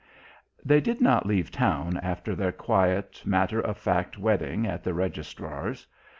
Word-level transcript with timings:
They 0.65 0.81
did 0.81 0.99
not 0.99 1.27
leave 1.27 1.51
town 1.51 1.97
after 1.97 2.33
their 2.33 2.51
quiet, 2.51 3.21
matter 3.23 3.59
of 3.59 3.77
fact 3.77 4.17
wedding 4.17 4.65
at 4.65 4.83
the 4.83 4.95
registrar's. 4.95 5.85